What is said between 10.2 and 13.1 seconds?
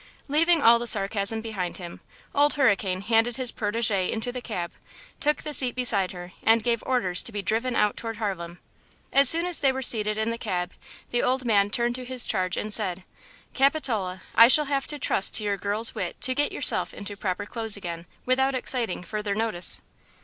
the cab the old man turned to his charge and said: